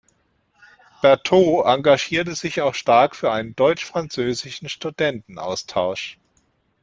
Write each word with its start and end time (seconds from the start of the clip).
Bertaux 1.03 1.61
engagierte 1.63 2.33
sich 2.33 2.59
auch 2.61 2.73
stark 2.73 3.15
für 3.15 3.31
einen 3.31 3.55
deutsch-französischen 3.55 4.67
Studentenaustausch. 4.67 6.17